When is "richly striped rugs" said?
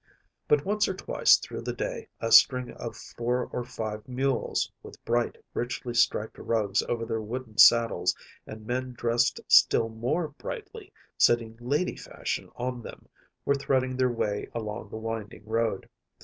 5.53-6.81